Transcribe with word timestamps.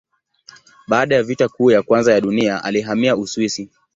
Baada 0.87 1.15
ya 1.15 1.23
Vita 1.23 1.49
Kuu 1.49 1.71
ya 1.71 1.81
Kwanza 1.83 2.13
ya 2.13 2.21
Dunia 2.21 2.63
alihamia 2.63 3.15
Uswisi. 3.17 3.69